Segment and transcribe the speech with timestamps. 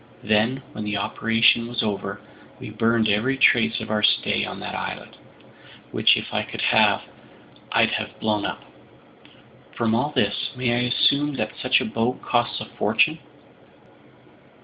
[0.23, 2.19] Then, when the operation was over,
[2.59, 5.15] we burned every trace of our stay on that islet,
[5.91, 7.03] which if I could have,
[7.71, 8.61] I'd have blown up."
[9.75, 13.19] "From all this, may I assume that such a boat costs a fortune?"